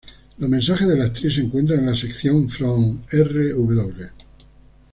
[0.39, 3.93] Los mensajes de la actriz se encuentran en la sección "From rw".